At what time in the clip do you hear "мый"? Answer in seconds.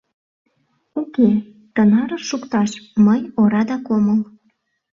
3.05-3.21